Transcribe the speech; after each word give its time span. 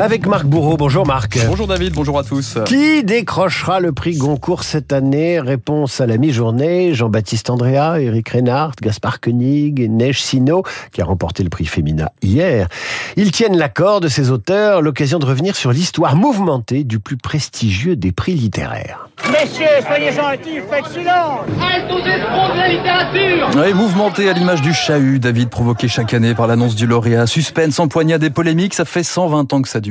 Avec 0.00 0.26
Marc 0.26 0.46
Bourreau. 0.46 0.76
Bonjour 0.76 1.04
Marc. 1.04 1.38
Bonjour 1.48 1.66
David, 1.66 1.92
bonjour 1.92 2.20
à 2.20 2.22
tous. 2.22 2.56
Qui 2.66 3.02
décrochera 3.02 3.80
le 3.80 3.90
prix 3.90 4.16
Goncourt 4.16 4.62
cette 4.62 4.92
année? 4.92 5.40
Réponse 5.40 6.00
à 6.00 6.06
la 6.06 6.18
mi-journée. 6.18 6.94
Jean-Baptiste 6.94 7.50
Andrea, 7.50 8.00
Eric 8.00 8.28
Reinhardt, 8.28 8.76
Gaspard 8.80 9.18
Koenig 9.20 9.80
et 9.80 9.88
Neige 9.88 10.22
Sino, 10.22 10.62
qui 10.92 11.02
a 11.02 11.04
remporté 11.04 11.42
le 11.42 11.50
prix 11.50 11.66
Femina 11.66 12.12
hier. 12.22 12.68
Ils 13.16 13.32
tiennent 13.32 13.56
l'accord 13.56 14.00
de 14.00 14.06
ces 14.06 14.30
auteurs, 14.30 14.82
l'occasion 14.82 15.18
de 15.18 15.26
revenir 15.26 15.56
sur 15.56 15.72
l'histoire 15.72 16.14
mouvementée 16.14 16.84
du 16.84 17.00
plus 17.00 17.16
prestigieux 17.16 17.96
des 17.96 18.12
prix 18.12 18.34
littéraires. 18.34 19.08
Messieurs, 19.32 19.66
soyez 19.84 20.12
gentils, 20.12 20.60
faites 20.70 20.86
silence 20.86 21.40
Halte 21.60 21.90
aux 21.90 21.98
escrocs 21.98 22.54
de 22.54 22.58
la 22.58 22.68
littérature 22.68 23.50
Oui, 23.56 23.74
mouvementé 23.74 24.30
à 24.30 24.32
l'image 24.32 24.62
du 24.62 24.72
chahut, 24.72 25.18
David, 25.18 25.50
provoqué 25.50 25.88
chaque 25.88 26.14
année 26.14 26.34
par 26.34 26.46
l'annonce 26.46 26.76
du 26.76 26.86
lauréat. 26.86 27.26
Suspense, 27.26 27.78
empoignade 27.80 28.22
et 28.22 28.30
polémiques, 28.30 28.74
ça 28.74 28.84
fait 28.84 29.02
120 29.02 29.52
ans 29.52 29.60
que 29.60 29.68
ça 29.68 29.80
dure. 29.80 29.87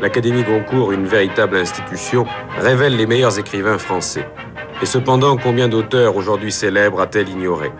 L'Académie 0.00 0.42
Goncourt, 0.42 0.92
une 0.92 1.06
véritable 1.06 1.56
institution, 1.56 2.26
révèle 2.58 2.96
les 2.96 3.06
meilleurs 3.06 3.38
écrivains 3.38 3.78
français. 3.78 4.28
Et 4.82 4.86
cependant, 4.86 5.36
combien 5.36 5.68
d'auteurs 5.68 6.16
aujourd'hui 6.16 6.52
célèbres 6.52 7.00
a-t-elle 7.00 7.28
ignoré 7.28 7.70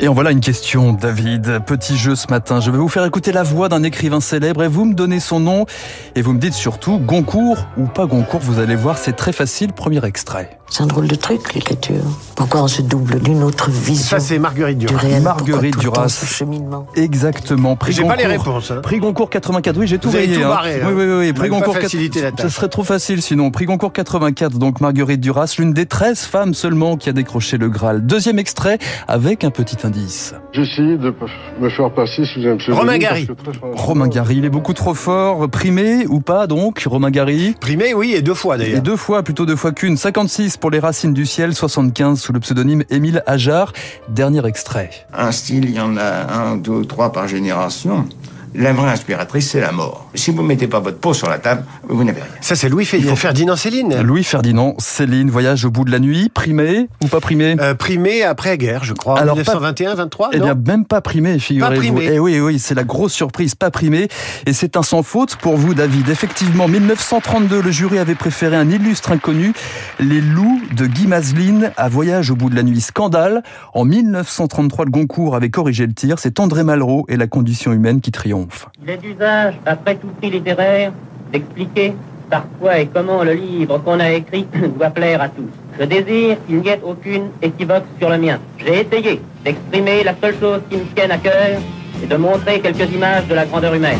Et 0.00 0.08
en 0.08 0.14
voilà 0.14 0.30
une 0.30 0.40
question, 0.40 0.92
David. 0.92 1.64
Petit 1.64 1.96
jeu 1.96 2.14
ce 2.14 2.26
matin. 2.28 2.60
Je 2.60 2.70
vais 2.70 2.78
vous 2.78 2.88
faire 2.88 3.04
écouter 3.04 3.32
la 3.32 3.42
voix 3.42 3.68
d'un 3.68 3.82
écrivain 3.82 4.20
célèbre 4.20 4.62
et 4.62 4.68
vous 4.68 4.84
me 4.84 4.94
donnez 4.94 5.20
son 5.20 5.40
nom. 5.40 5.66
Et 6.14 6.22
vous 6.22 6.32
me 6.32 6.38
dites 6.38 6.54
surtout 6.54 6.98
Goncourt 6.98 7.66
ou 7.76 7.86
pas 7.86 8.06
Goncourt. 8.06 8.40
Vous 8.40 8.58
allez 8.58 8.76
voir, 8.76 8.98
c'est 8.98 9.14
très 9.14 9.32
facile. 9.32 9.72
Premier 9.72 10.04
extrait. 10.04 10.58
C'est 10.68 10.82
un 10.82 10.86
drôle 10.86 11.08
de 11.08 11.16
truc, 11.16 11.54
l'écriture. 11.54 12.04
Pourquoi 12.40 12.62
on 12.62 12.68
se 12.68 12.80
double 12.80 13.20
d'une 13.20 13.42
autre 13.42 13.70
vision 13.70 14.02
Ça, 14.06 14.18
c'est 14.18 14.38
Marguerite 14.38 14.78
du 14.78 14.86
Duras. 14.86 15.02
réel 15.02 15.22
Marguerite 15.22 15.76
Duras. 15.78 16.08
ce 16.08 16.24
cheminement 16.24 16.86
Exactement. 16.96 17.76
Prix 17.76 17.92
J'ai 17.92 18.02
pas 18.02 18.16
les 18.16 18.24
Goncourt. 18.24 18.54
réponses. 18.54 18.70
hein. 18.70 18.80
Prix 18.82 18.98
Goncourt 18.98 19.28
84, 19.28 19.76
oui, 19.76 19.86
j'ai 19.86 19.98
tout 19.98 20.08
rayé, 20.08 20.36
tout 20.36 20.44
hein. 20.44 20.48
barré, 20.48 20.80
hein. 20.80 20.86
Oui, 20.88 21.04
oui, 21.04 21.12
oui, 21.18 21.32
Prix 21.34 21.50
Goncourt 21.50 21.76
faciliter 21.76 22.22
la 22.22 22.30
Ça 22.30 22.36
tâche. 22.36 22.52
serait 22.52 22.68
trop 22.68 22.82
facile 22.82 23.20
sinon. 23.20 23.50
Prix 23.50 23.66
Goncourt 23.66 23.92
84, 23.92 24.56
donc 24.56 24.80
Marguerite 24.80 25.20
Duras, 25.20 25.54
l'une 25.58 25.74
des 25.74 25.84
13 25.84 26.20
femmes 26.20 26.54
seulement 26.54 26.96
qui 26.96 27.10
a 27.10 27.12
décroché 27.12 27.58
le 27.58 27.68
Graal. 27.68 28.06
Deuxième 28.06 28.38
extrait 28.38 28.78
avec 29.06 29.44
un 29.44 29.50
petit 29.50 29.76
indice. 29.86 30.32
J'essayais 30.54 30.96
de 30.96 31.14
me 31.60 31.68
faire 31.68 31.92
passer 31.92 32.24
sous 32.24 32.40
un 32.40 32.56
pseudonyme. 32.56 32.80
Romain 32.80 32.96
Gary. 32.96 33.28
Romain 33.74 34.08
Gary, 34.08 34.36
il 34.38 34.46
est 34.46 34.50
beaucoup 34.50 34.72
trop 34.72 34.94
fort. 34.94 35.46
Primé 35.50 36.06
ou 36.08 36.20
pas 36.20 36.46
donc, 36.46 36.84
Romain 36.86 37.10
Gary? 37.10 37.54
Primé, 37.60 37.92
oui, 37.92 38.14
et 38.16 38.22
deux 38.22 38.32
fois 38.32 38.54
et 38.56 38.60
d'ailleurs. 38.60 38.80
deux 38.82 38.96
fois, 38.96 39.22
plutôt 39.22 39.44
deux 39.44 39.56
fois 39.56 39.72
qu'une. 39.72 39.98
56 39.98 40.56
pour 40.56 40.70
les 40.70 40.78
Racines 40.78 41.12
du 41.12 41.26
Ciel, 41.26 41.54
75 41.54 42.29
le 42.32 42.40
pseudonyme 42.40 42.84
Émile 42.90 43.22
Ajar. 43.26 43.72
Dernier 44.08 44.46
extrait. 44.46 44.90
Un 45.12 45.32
style, 45.32 45.64
il 45.64 45.74
y 45.74 45.80
en 45.80 45.96
a 45.96 46.32
un, 46.32 46.56
deux, 46.56 46.84
trois 46.84 47.12
par 47.12 47.28
génération. 47.28 48.06
La 48.54 48.72
vraie 48.72 48.90
inspiratrice, 48.90 49.50
c'est 49.50 49.60
la 49.60 49.70
mort. 49.72 50.08
Si 50.14 50.30
vous 50.32 50.42
ne 50.42 50.48
mettez 50.48 50.66
pas 50.66 50.80
votre 50.80 50.98
peau 50.98 51.14
sur 51.14 51.28
la 51.28 51.38
table, 51.38 51.62
vous 51.88 52.02
n'avez 52.02 52.20
rien. 52.20 52.30
Ça, 52.40 52.56
c'est 52.56 52.68
Louis 52.68 52.84
Ferdinand, 52.84 53.14
Ferdinand 53.16 53.56
Céline. 53.56 54.00
Louis 54.02 54.24
Ferdinand, 54.24 54.74
Céline, 54.78 55.30
voyage 55.30 55.64
au 55.64 55.70
bout 55.70 55.84
de 55.84 55.92
la 55.92 56.00
nuit. 56.00 56.28
Primé 56.34 56.88
ou 57.04 57.06
pas 57.06 57.20
primé 57.20 57.56
Euh, 57.60 57.74
primé 57.74 58.22
après-guerre, 58.24 58.82
je 58.84 58.92
crois. 58.94 59.18
Alors, 59.18 59.36
1921, 59.36 59.94
23, 59.94 60.30
Eh 60.32 60.40
bien, 60.40 60.54
même 60.54 60.84
pas 60.84 61.00
primé, 61.00 61.38
figurez-vous. 61.38 61.80
primé. 61.80 62.08
Eh 62.14 62.18
oui, 62.18 62.40
oui, 62.40 62.58
c'est 62.58 62.74
la 62.74 62.82
grosse 62.84 63.12
surprise, 63.12 63.54
pas 63.54 63.70
primé. 63.70 64.08
Et 64.46 64.52
c'est 64.52 64.76
un 64.76 64.82
sans 64.82 65.02
faute 65.04 65.36
pour 65.36 65.56
vous, 65.56 65.74
David. 65.74 66.08
Effectivement, 66.08 66.66
1932, 66.66 67.62
le 67.62 67.70
jury 67.70 67.98
avait 67.98 68.14
préféré 68.16 68.56
un 68.56 68.68
illustre 68.68 69.12
inconnu, 69.12 69.52
Les 70.00 70.20
Loups 70.20 70.60
de 70.76 70.86
Guy 70.86 71.06
Mazeline 71.06 71.70
à 71.76 71.88
Voyage 71.88 72.30
au 72.30 72.36
bout 72.36 72.50
de 72.50 72.56
la 72.56 72.62
nuit. 72.64 72.80
Scandale. 72.80 73.42
En 73.74 73.84
1933, 73.84 74.86
le 74.86 74.90
Goncourt 74.90 75.36
avait 75.36 75.50
corrigé 75.50 75.86
le 75.86 75.92
tir. 75.92 76.18
C'est 76.18 76.40
André 76.40 76.64
Malraux 76.64 77.04
et 77.08 77.16
la 77.16 77.26
condition 77.28 77.72
humaine 77.72 78.00
qui 78.00 78.10
triomphe. 78.10 78.39
Il 78.82 78.90
est 78.90 78.96
d'usage, 78.96 79.54
après 79.66 79.96
tout 79.96 80.08
prix 80.18 80.30
littéraire, 80.30 80.92
d'expliquer 81.32 81.94
par 82.30 82.44
quoi 82.60 82.78
et 82.78 82.86
comment 82.86 83.24
le 83.24 83.32
livre 83.32 83.78
qu'on 83.78 83.98
a 84.00 84.10
écrit 84.10 84.46
doit 84.78 84.90
plaire 84.90 85.20
à 85.20 85.28
tous. 85.28 85.50
Je 85.78 85.84
désire 85.84 86.36
qu'il 86.46 86.58
n'y 86.58 86.68
ait 86.68 86.80
aucune 86.82 87.30
équivoque 87.42 87.84
sur 87.98 88.08
le 88.08 88.18
mien. 88.18 88.38
J'ai 88.58 88.86
essayé 88.86 89.20
d'exprimer 89.44 90.04
la 90.04 90.14
seule 90.20 90.38
chose 90.38 90.60
qui 90.70 90.76
me 90.76 90.84
tienne 90.94 91.10
à 91.10 91.18
cœur 91.18 91.58
et 92.02 92.06
de 92.06 92.16
montrer 92.16 92.60
quelques 92.60 92.92
images 92.92 93.26
de 93.26 93.34
la 93.34 93.46
grandeur 93.46 93.74
humaine. 93.74 93.98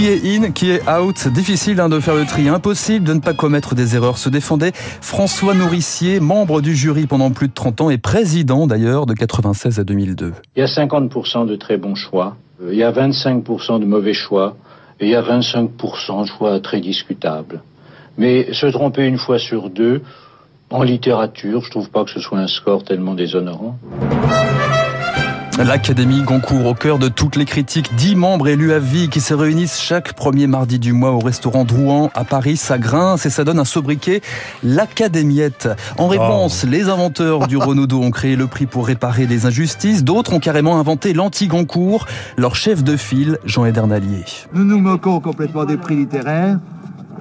Qui 0.00 0.08
est 0.08 0.38
in, 0.38 0.50
qui 0.52 0.70
est 0.70 0.88
out 0.88 1.28
Difficile 1.28 1.78
hein, 1.78 1.90
de 1.90 2.00
faire 2.00 2.14
le 2.14 2.24
tri, 2.24 2.48
impossible 2.48 3.06
de 3.06 3.12
ne 3.12 3.20
pas 3.20 3.34
commettre 3.34 3.74
des 3.74 3.96
erreurs. 3.96 4.16
Se 4.16 4.30
défendait 4.30 4.72
François 4.74 5.52
Nourricier, 5.52 6.20
membre 6.20 6.62
du 6.62 6.74
jury 6.74 7.06
pendant 7.06 7.30
plus 7.32 7.48
de 7.48 7.52
30 7.52 7.82
ans 7.82 7.90
et 7.90 7.98
président 7.98 8.66
d'ailleurs 8.66 9.04
de 9.04 9.12
96 9.12 9.78
à 9.78 9.84
2002. 9.84 10.32
Il 10.56 10.60
y 10.60 10.62
a 10.62 10.66
50% 10.68 11.46
de 11.46 11.54
très 11.54 11.76
bons 11.76 11.96
choix, 11.96 12.38
il 12.66 12.76
y 12.76 12.82
a 12.82 12.90
25% 12.90 13.78
de 13.78 13.84
mauvais 13.84 14.14
choix, 14.14 14.56
et 15.00 15.04
il 15.04 15.10
y 15.10 15.14
a 15.14 15.20
25% 15.20 16.22
de 16.22 16.28
choix 16.28 16.60
très 16.60 16.80
discutables. 16.80 17.60
Mais 18.16 18.54
se 18.54 18.68
tromper 18.68 19.04
une 19.04 19.18
fois 19.18 19.38
sur 19.38 19.68
deux, 19.68 20.00
en 20.70 20.82
littérature, 20.82 21.62
je 21.62 21.70
trouve 21.70 21.90
pas 21.90 22.04
que 22.04 22.10
ce 22.10 22.20
soit 22.20 22.38
un 22.38 22.46
score 22.46 22.84
tellement 22.84 23.12
déshonorant. 23.12 23.76
L'Académie 25.64 26.22
Goncourt 26.22 26.64
au 26.64 26.74
cœur 26.74 26.98
de 26.98 27.08
toutes 27.08 27.36
les 27.36 27.44
critiques, 27.44 27.94
10 27.94 28.16
membres 28.16 28.48
élus 28.48 28.72
à 28.72 28.78
vie 28.78 29.10
qui 29.10 29.20
se 29.20 29.34
réunissent 29.34 29.78
chaque 29.78 30.14
premier 30.14 30.46
mardi 30.46 30.78
du 30.78 30.94
mois 30.94 31.10
au 31.10 31.18
restaurant 31.18 31.64
Drouan 31.64 32.10
à 32.14 32.24
Paris, 32.24 32.56
ça 32.56 32.78
grince 32.78 33.26
et 33.26 33.30
ça 33.30 33.44
donne 33.44 33.58
un 33.58 33.66
sobriquet, 33.66 34.22
l'Académiette. 34.62 35.68
En 35.98 36.08
réponse, 36.08 36.64
les 36.64 36.88
inventeurs 36.88 37.46
du 37.46 37.58
Renaudot 37.58 38.00
ont 38.00 38.10
créé 38.10 38.36
le 38.36 38.46
prix 38.46 38.64
pour 38.64 38.86
réparer 38.86 39.26
les 39.26 39.44
injustices, 39.44 40.02
d'autres 40.02 40.32
ont 40.32 40.40
carrément 40.40 40.80
inventé 40.80 41.12
l'anti-Goncourt, 41.12 42.06
leur 42.38 42.56
chef 42.56 42.82
de 42.82 42.96
file, 42.96 43.38
Jean 43.44 43.66
Edernalier. 43.66 44.24
Nous 44.54 44.64
nous 44.64 44.78
moquons 44.78 45.20
complètement 45.20 45.66
des 45.66 45.76
prix 45.76 45.94
littéraires. 45.94 46.58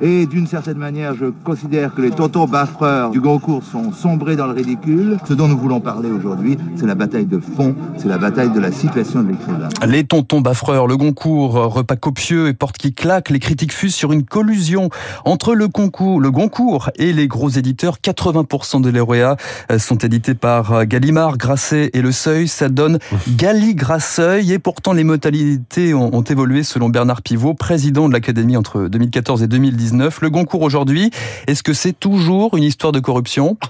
Et 0.01 0.25
d'une 0.27 0.47
certaine 0.47 0.77
manière, 0.77 1.13
je 1.13 1.25
considère 1.43 1.93
que 1.93 2.01
les 2.01 2.11
tontons 2.11 2.47
baffreurs 2.47 3.11
du 3.11 3.19
Goncourt 3.19 3.63
sont 3.63 3.91
sombrés 3.91 4.37
dans 4.37 4.47
le 4.47 4.53
ridicule. 4.53 5.17
Ce 5.27 5.33
dont 5.33 5.49
nous 5.49 5.57
voulons 5.57 5.81
parler 5.81 6.09
aujourd'hui, 6.09 6.57
c'est 6.77 6.85
la 6.85 6.95
bataille 6.95 7.25
de 7.25 7.39
fond, 7.39 7.75
c'est 7.97 8.07
la 8.07 8.17
bataille 8.17 8.51
de 8.51 8.61
la 8.61 8.71
situation 8.71 9.21
de 9.23 9.29
l'écrivain. 9.29 9.67
Les 9.85 10.05
tontons 10.05 10.39
baffreurs, 10.39 10.87
le 10.87 10.95
Goncourt, 10.95 11.53
repas 11.73 11.97
copieux 11.97 12.47
et 12.47 12.53
porte 12.53 12.77
qui 12.77 12.93
claque, 12.93 13.29
les 13.29 13.39
critiques 13.39 13.73
fusent 13.73 13.95
sur 13.95 14.13
une 14.13 14.23
collusion 14.23 14.89
entre 15.25 15.53
le 15.53 15.67
concours, 15.67 16.21
le 16.21 16.31
Goncourt 16.31 16.91
et 16.95 17.11
les 17.11 17.27
gros 17.27 17.49
éditeurs. 17.49 17.97
80% 18.01 18.81
des 18.81 18.93
lauréats 18.93 19.35
euh, 19.69 19.79
sont 19.79 19.97
édités 19.97 20.33
par 20.33 20.71
euh, 20.71 20.85
Gallimard, 20.85 21.37
Grasset 21.37 21.89
et 21.91 22.01
Le 22.01 22.13
Seuil. 22.13 22.47
Ça 22.47 22.69
donne 22.69 22.99
Gali 23.35 23.75
Grasseuil 23.75 24.53
et 24.53 24.59
pourtant 24.59 24.93
les 24.93 25.03
modalités 25.03 25.93
ont, 25.93 26.15
ont 26.15 26.21
évolué 26.21 26.63
selon 26.63 26.87
Bernard 26.87 27.21
Pivot, 27.21 27.53
président 27.53 28.07
de 28.07 28.13
l'Académie 28.13 28.55
entre 28.55 28.87
2014 28.87 29.43
et 29.43 29.47
2019. 29.47 29.88
Le 29.91 30.29
Goncourt 30.29 30.61
aujourd'hui, 30.61 31.09
est-ce 31.47 31.63
que 31.63 31.73
c'est 31.73 31.97
toujours 31.97 32.55
une 32.55 32.63
histoire 32.63 32.91
de 32.91 32.99
corruption? 32.99 33.57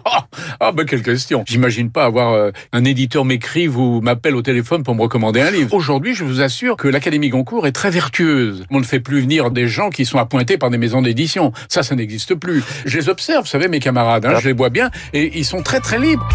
Ah 0.59 0.71
bah 0.71 0.83
quelle 0.83 1.01
question. 1.01 1.43
J'imagine 1.47 1.89
pas 1.89 2.05
avoir 2.05 2.33
euh, 2.33 2.51
un 2.73 2.83
éditeur 2.83 3.25
m'écrive 3.25 3.77
ou 3.77 4.01
m'appelle 4.01 4.35
au 4.35 4.41
téléphone 4.41 4.83
pour 4.83 4.93
me 4.93 5.01
recommander 5.01 5.41
un 5.41 5.51
livre. 5.51 5.73
Aujourd'hui, 5.73 6.13
je 6.13 6.23
vous 6.23 6.41
assure 6.41 6.75
que 6.75 6.87
l'Académie 6.87 7.29
Goncourt 7.29 7.65
est 7.65 7.71
très 7.71 7.89
vertueuse. 7.89 8.65
On 8.69 8.79
ne 8.79 8.83
fait 8.83 8.99
plus 8.99 9.21
venir 9.21 9.51
des 9.51 9.67
gens 9.67 9.89
qui 9.89 10.05
sont 10.05 10.17
appointés 10.17 10.57
par 10.57 10.69
des 10.69 10.77
maisons 10.77 11.01
d'édition. 11.01 11.51
Ça, 11.69 11.81
ça 11.81 11.95
n'existe 11.95 12.35
plus. 12.35 12.63
Je 12.85 12.97
les 12.97 13.09
observe, 13.09 13.43
vous 13.43 13.49
savez, 13.49 13.67
mes 13.67 13.79
camarades, 13.79 14.25
hein, 14.25 14.35
je 14.39 14.47
les 14.47 14.53
vois 14.53 14.69
bien, 14.69 14.91
et 15.13 15.37
ils 15.37 15.45
sont 15.45 15.63
très 15.63 15.79
très 15.79 15.97
libres. 15.97 16.27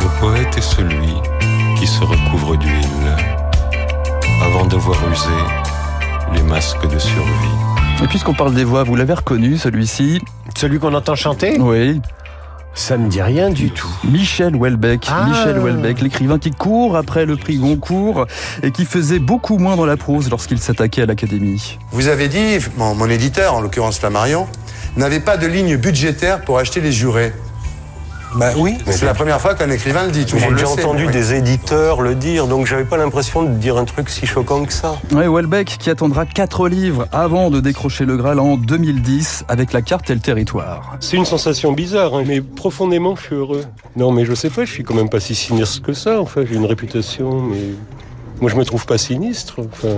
Le 0.00 0.20
poète 0.20 0.56
est 0.56 0.62
celui 0.62 1.14
qui 1.78 1.86
se 1.86 2.02
recouvre 2.02 2.56
d'huile 2.56 3.16
avant 4.42 4.66
d'avoir 4.66 4.98
usé 5.10 5.28
les 6.34 6.42
masques 6.42 6.88
de 6.88 6.98
survie. 6.98 7.77
Et 8.02 8.06
puisqu'on 8.06 8.34
parle 8.34 8.54
des 8.54 8.64
voix, 8.64 8.84
vous 8.84 8.94
l'avez 8.96 9.12
reconnu 9.14 9.56
celui-ci 9.56 10.20
Celui 10.56 10.78
qu'on 10.78 10.94
entend 10.94 11.14
chanter 11.16 11.58
Oui. 11.60 12.00
Ça 12.74 12.96
me 12.96 13.08
dit 13.08 13.20
rien 13.20 13.50
du 13.50 13.70
tout. 13.72 13.88
Michel 14.04 14.54
Houellebecq, 14.54 15.08
Ah. 15.10 15.26
Michel 15.28 15.58
Houellebecq, 15.58 16.00
l'écrivain 16.00 16.38
qui 16.38 16.52
court 16.52 16.96
après 16.96 17.26
le 17.26 17.36
prix 17.36 17.56
Goncourt 17.56 18.26
et 18.62 18.70
qui 18.70 18.84
faisait 18.84 19.18
beaucoup 19.18 19.58
moins 19.58 19.74
dans 19.74 19.86
la 19.86 19.96
prose 19.96 20.30
lorsqu'il 20.30 20.58
s'attaquait 20.60 21.02
à 21.02 21.06
l'Académie. 21.06 21.78
Vous 21.90 22.06
avez 22.06 22.28
dit, 22.28 22.58
mon, 22.76 22.94
mon 22.94 23.06
éditeur, 23.10 23.54
en 23.54 23.60
l'occurrence 23.60 23.98
Flammarion, 23.98 24.46
n'avait 24.96 25.18
pas 25.20 25.36
de 25.36 25.46
ligne 25.48 25.76
budgétaire 25.76 26.42
pour 26.42 26.58
acheter 26.58 26.80
les 26.80 26.92
jurés. 26.92 27.32
Bah 28.34 28.50
oui. 28.56 28.76
C'est 28.86 29.06
la 29.06 29.14
première 29.14 29.40
fois 29.40 29.54
qu'un 29.54 29.70
écrivain 29.70 30.04
le 30.04 30.10
dit. 30.10 30.26
J'ai 30.26 30.50
déjà 30.52 30.66
sait, 30.66 30.84
entendu 30.84 31.06
oui. 31.06 31.12
des 31.12 31.34
éditeurs 31.34 32.02
le 32.02 32.14
dire, 32.14 32.46
donc 32.46 32.66
j'avais 32.66 32.84
pas 32.84 32.96
l'impression 32.96 33.42
de 33.42 33.50
dire 33.54 33.76
un 33.76 33.84
truc 33.84 34.08
si 34.10 34.26
choquant 34.26 34.64
que 34.64 34.72
ça. 34.72 34.96
Ouais, 35.12 35.26
Houellebecq 35.26 35.76
qui 35.78 35.90
attendra 35.90 36.26
quatre 36.26 36.68
livres 36.68 37.06
avant 37.12 37.50
de 37.50 37.60
décrocher 37.60 38.04
le 38.04 38.16
Graal 38.16 38.38
en 38.38 38.56
2010 38.56 39.44
avec 39.48 39.72
la 39.72 39.82
carte 39.82 40.10
et 40.10 40.14
le 40.14 40.20
territoire. 40.20 40.96
C'est 41.00 41.16
une 41.16 41.24
sensation 41.24 41.72
bizarre, 41.72 42.14
hein, 42.14 42.24
mais 42.26 42.40
profondément, 42.40 43.16
je 43.16 43.22
suis 43.22 43.34
heureux. 43.34 43.64
Non, 43.96 44.12
mais 44.12 44.24
je 44.24 44.34
sais 44.34 44.50
pas, 44.50 44.64
je 44.64 44.72
suis 44.72 44.84
quand 44.84 44.94
même 44.94 45.08
pas 45.08 45.20
si 45.20 45.34
sinistre 45.34 45.82
que 45.82 45.92
ça. 45.92 46.20
Enfin, 46.20 46.42
j'ai 46.48 46.56
une 46.56 46.66
réputation, 46.66 47.42
mais 47.42 47.58
Moi, 48.40 48.50
je 48.50 48.56
me 48.56 48.64
trouve 48.64 48.86
pas 48.86 48.98
sinistre, 48.98 49.56
enfin, 49.58 49.96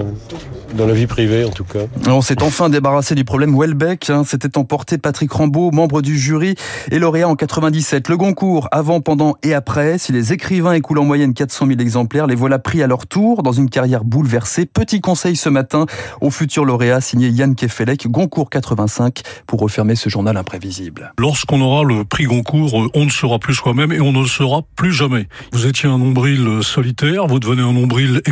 dans 0.74 0.86
la 0.86 0.94
vie 0.94 1.06
privée 1.06 1.44
en 1.44 1.50
tout 1.50 1.64
cas. 1.64 1.80
On 2.08 2.22
s'est 2.22 2.42
enfin 2.42 2.70
débarrassé 2.70 3.14
du 3.14 3.24
problème 3.24 3.58
Welbeck. 3.58 4.08
Hein. 4.08 4.22
C'était 4.26 4.56
emporté 4.56 4.96
Patrick 4.96 5.30
Rambaud, 5.30 5.70
membre 5.72 6.00
du 6.00 6.18
jury 6.18 6.54
et 6.90 6.98
lauréat 6.98 7.28
en 7.28 7.36
97. 7.36 8.08
Le 8.08 8.16
Goncourt, 8.16 8.68
avant, 8.72 9.02
pendant 9.02 9.36
et 9.42 9.52
après. 9.52 9.98
Si 9.98 10.12
les 10.12 10.32
écrivains 10.32 10.72
écoulent 10.72 11.00
en 11.00 11.04
moyenne 11.04 11.34
400 11.34 11.66
000 11.66 11.80
exemplaires, 11.80 12.26
les 12.26 12.34
voilà 12.34 12.58
pris 12.58 12.82
à 12.82 12.86
leur 12.86 13.06
tour 13.06 13.42
dans 13.42 13.52
une 13.52 13.68
carrière 13.68 14.04
bouleversée. 14.04 14.64
Petit 14.64 15.02
conseil 15.02 15.36
ce 15.36 15.50
matin 15.50 15.84
au 16.22 16.30
futur 16.30 16.64
lauréat 16.64 17.02
signé 17.02 17.28
Yann 17.28 17.54
Kefelec, 17.54 18.08
Goncourt 18.08 18.48
85, 18.48 19.20
pour 19.46 19.60
refermer 19.60 19.96
ce 19.96 20.08
journal 20.08 20.38
imprévisible. 20.38 21.12
Lorsqu'on 21.18 21.60
aura 21.60 21.84
le 21.84 22.04
prix 22.04 22.24
Goncourt, 22.24 22.90
on 22.94 23.04
ne 23.04 23.10
sera 23.10 23.38
plus 23.38 23.54
soi-même 23.54 23.92
et 23.92 24.00
on 24.00 24.12
ne 24.12 24.20
le 24.20 24.26
sera 24.26 24.62
plus 24.76 24.92
jamais. 24.92 25.28
Vous 25.52 25.66
étiez 25.66 25.90
un 25.90 25.98
nombril 25.98 26.62
solitaire, 26.62 27.26
vous 27.26 27.38
devenez 27.38 27.62
un 27.62 27.72
nombril 27.72 28.22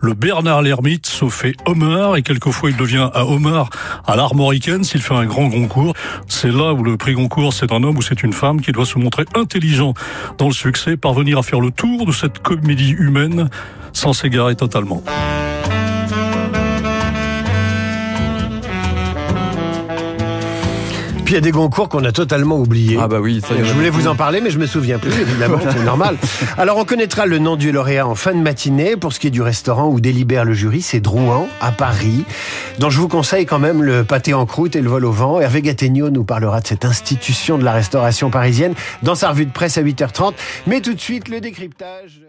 Le 0.00 0.14
Bernard 0.14 0.62
l'ermite 0.62 1.06
se 1.06 1.28
fait 1.28 1.54
homard 1.66 2.16
et 2.16 2.22
quelquefois 2.22 2.70
il 2.70 2.76
devient 2.76 3.10
un 3.14 3.22
homard 3.22 3.68
à 4.06 4.16
l'armoricaine 4.16 4.84
s'il 4.84 5.02
fait 5.02 5.14
un 5.14 5.26
grand 5.26 5.48
Goncourt. 5.48 5.94
C'est 6.28 6.50
là 6.50 6.72
où 6.72 6.82
le 6.82 6.96
prix 6.96 7.12
Goncourt, 7.12 7.52
c'est 7.52 7.70
un 7.70 7.82
homme 7.82 7.98
ou 7.98 8.02
c'est 8.02 8.22
une 8.22 8.32
femme 8.32 8.62
qui 8.62 8.72
doit 8.72 8.86
se 8.86 8.98
montrer 8.98 9.26
intelligent 9.34 9.92
dans 10.38 10.46
le 10.46 10.54
succès, 10.54 10.96
parvenir 10.96 11.38
à 11.38 11.42
faire 11.42 11.60
le 11.60 11.70
tour 11.70 12.06
de 12.06 12.12
cette 12.12 12.38
comédie 12.38 12.92
humaine 12.92 13.50
sans 13.92 14.14
s'égarer 14.14 14.56
totalement. 14.56 15.02
Puis 21.34 21.40
il 21.40 21.44
y 21.44 21.48
a 21.48 21.50
des 21.50 21.50
Goncourt 21.50 21.88
qu'on 21.88 22.04
a 22.04 22.12
totalement 22.12 22.60
oubliés. 22.60 22.96
Ah 23.00 23.08
bah 23.08 23.18
oui, 23.18 23.40
ça 23.44 23.56
y 23.56 23.58
est. 23.58 23.64
Je 23.64 23.72
voulais 23.72 23.90
vous 23.90 24.06
en 24.06 24.14
parler, 24.14 24.40
mais 24.40 24.50
je 24.50 24.58
me 24.60 24.66
souviens 24.66 25.00
plus, 25.00 25.10
évidemment, 25.20 25.58
c'est 25.68 25.82
normal. 25.82 26.16
Alors 26.56 26.78
on 26.78 26.84
connaîtra 26.84 27.26
le 27.26 27.40
nom 27.40 27.56
du 27.56 27.72
lauréat 27.72 28.06
en 28.06 28.14
fin 28.14 28.34
de 28.34 28.38
matinée. 28.38 28.96
Pour 28.96 29.12
ce 29.12 29.18
qui 29.18 29.26
est 29.26 29.30
du 29.30 29.42
restaurant 29.42 29.88
où 29.88 29.98
délibère 29.98 30.44
le 30.44 30.54
jury, 30.54 30.80
c'est 30.80 31.00
Drouan, 31.00 31.48
à 31.60 31.72
Paris, 31.72 32.24
dont 32.78 32.88
je 32.88 33.00
vous 33.00 33.08
conseille 33.08 33.46
quand 33.46 33.58
même 33.58 33.82
le 33.82 34.04
pâté 34.04 34.32
en 34.32 34.46
croûte 34.46 34.76
et 34.76 34.80
le 34.80 34.88
vol 34.88 35.04
au 35.04 35.10
vent. 35.10 35.40
Hervé 35.40 35.60
Gattegno 35.60 36.08
nous 36.08 36.22
parlera 36.22 36.60
de 36.60 36.68
cette 36.68 36.84
institution 36.84 37.58
de 37.58 37.64
la 37.64 37.72
restauration 37.72 38.30
parisienne 38.30 38.74
dans 39.02 39.16
sa 39.16 39.30
revue 39.30 39.46
de 39.46 39.52
presse 39.52 39.76
à 39.76 39.82
8h30. 39.82 40.34
Mais 40.68 40.82
tout 40.82 40.94
de 40.94 41.00
suite, 41.00 41.28
le 41.28 41.40
décryptage. 41.40 42.20